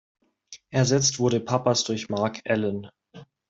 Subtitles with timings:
[0.71, 2.89] Ersetzt wurde Pappas durch Marc Allen.